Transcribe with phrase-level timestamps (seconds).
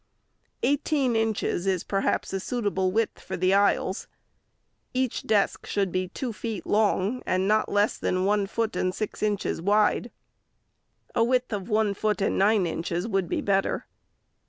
[0.63, 4.07] Eighteen inches is, perhaps, a suitable width for the aisles.
[4.95, 5.21] ON SCHOOLHOUSES.
[5.25, 8.95] 455 Each desk should be two feet long, and not less than one foot and
[8.95, 10.09] six inches wide.
[11.13, 13.85] A width of one foot and nine inches would be better.